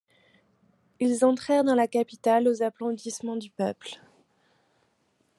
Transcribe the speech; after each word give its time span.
Ils 0.99 1.23
entrèrent 1.23 1.63
dans 1.63 1.75
la 1.75 1.87
capitale 1.87 2.47
aux 2.47 2.63
applaudissements 2.63 3.35
du 3.37 3.51
peuple. 3.51 3.97